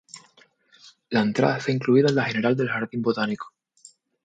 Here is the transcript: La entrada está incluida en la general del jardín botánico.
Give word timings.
La 1.11 1.21
entrada 1.21 1.57
está 1.57 1.71
incluida 1.71 2.09
en 2.09 2.15
la 2.15 2.23
general 2.25 2.57
del 2.57 2.69
jardín 2.69 3.03
botánico. 3.03 3.53